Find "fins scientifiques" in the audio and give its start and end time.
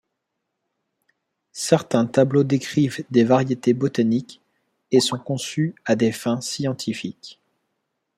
6.11-7.39